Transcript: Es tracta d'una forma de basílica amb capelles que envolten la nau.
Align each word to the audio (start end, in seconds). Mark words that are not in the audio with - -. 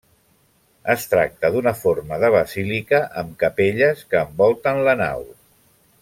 Es 0.93 1.03
tracta 1.11 1.51
d'una 1.55 1.73
forma 1.83 2.19
de 2.23 2.31
basílica 2.37 3.01
amb 3.23 3.35
capelles 3.45 4.01
que 4.15 4.23
envolten 4.29 4.81
la 4.89 4.97
nau. 5.07 5.23